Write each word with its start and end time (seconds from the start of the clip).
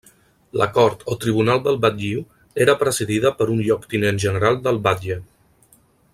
La 0.59 0.67
cort 0.77 1.03
o 1.15 1.17
tribunal 1.25 1.61
del 1.67 1.77
batlliu 1.83 2.23
era 2.67 2.77
presidida 2.81 3.33
per 3.43 3.49
un 3.57 3.63
lloctinent 3.69 4.19
general 4.27 4.59
del 4.69 4.81
batlle. 4.89 5.21